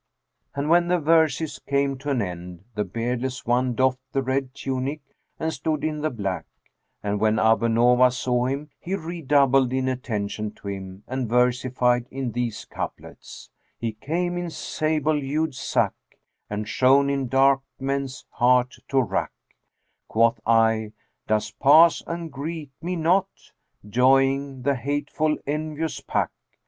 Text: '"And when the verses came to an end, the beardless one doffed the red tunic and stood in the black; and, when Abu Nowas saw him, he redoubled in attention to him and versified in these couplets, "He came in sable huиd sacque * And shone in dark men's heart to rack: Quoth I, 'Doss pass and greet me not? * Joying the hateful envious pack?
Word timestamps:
'"And 0.55 0.67
when 0.67 0.87
the 0.87 0.97
verses 0.97 1.59
came 1.59 1.95
to 1.99 2.09
an 2.09 2.23
end, 2.23 2.63
the 2.73 2.83
beardless 2.83 3.45
one 3.45 3.75
doffed 3.75 3.99
the 4.13 4.23
red 4.23 4.55
tunic 4.55 5.01
and 5.39 5.53
stood 5.53 5.83
in 5.83 6.01
the 6.01 6.09
black; 6.09 6.47
and, 7.03 7.19
when 7.19 7.37
Abu 7.37 7.67
Nowas 7.67 8.17
saw 8.17 8.47
him, 8.47 8.71
he 8.79 8.95
redoubled 8.95 9.71
in 9.71 9.87
attention 9.87 10.53
to 10.55 10.69
him 10.69 11.03
and 11.07 11.29
versified 11.29 12.07
in 12.09 12.31
these 12.31 12.65
couplets, 12.65 13.51
"He 13.77 13.91
came 13.91 14.39
in 14.39 14.49
sable 14.49 15.13
huиd 15.21 15.53
sacque 15.53 16.17
* 16.29 16.49
And 16.49 16.67
shone 16.67 17.07
in 17.07 17.27
dark 17.27 17.61
men's 17.79 18.25
heart 18.31 18.73
to 18.87 19.03
rack: 19.03 19.33
Quoth 20.07 20.39
I, 20.47 20.93
'Doss 21.27 21.51
pass 21.61 22.01
and 22.07 22.31
greet 22.31 22.71
me 22.81 22.95
not? 22.95 23.27
* 23.63 23.85
Joying 23.87 24.63
the 24.63 24.73
hateful 24.73 25.37
envious 25.45 25.99
pack? 26.01 26.31